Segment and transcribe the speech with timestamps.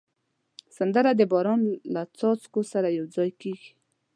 [0.77, 1.61] سندره د باران
[1.93, 3.71] له څاڅکو سره یو ځای کېږي